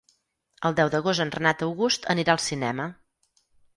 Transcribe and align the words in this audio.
El 0.69 0.77
deu 0.79 0.87
d'agost 0.95 1.23
en 1.25 1.33
Renat 1.35 1.63
August 1.67 2.09
anirà 2.15 2.35
al 2.37 2.43
cinema. 2.47 2.89